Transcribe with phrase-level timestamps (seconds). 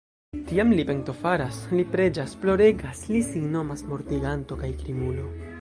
[0.51, 5.33] Tiam li pentofaras, li preĝas, ploregas, li sin nomas mortiganto kaj krimulo.